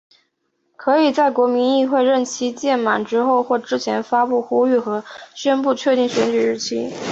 [0.75, 5.03] 可以在国民议会任期届满之前或之后发布呼吁和
[5.35, 6.91] 宣布确定选举日期。